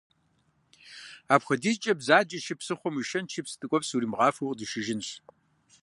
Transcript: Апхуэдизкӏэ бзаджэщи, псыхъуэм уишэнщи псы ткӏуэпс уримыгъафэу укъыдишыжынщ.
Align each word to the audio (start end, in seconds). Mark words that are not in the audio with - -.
Апхуэдизкӏэ 1.33 1.93
бзаджэщи, 1.99 2.55
псыхъуэм 2.59 2.95
уишэнщи 2.97 3.41
псы 3.45 3.55
ткӏуэпс 3.59 3.89
уримыгъафэу 3.95 4.45
укъыдишыжынщ. 4.45 5.09